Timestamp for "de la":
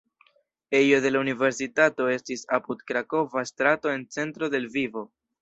1.03-1.19